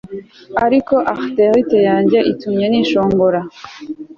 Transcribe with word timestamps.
Ariko 0.65 0.95
arthrite 1.13 1.77
yanjye 1.89 2.17
itumye 2.31 2.65
nishongora 2.69 3.39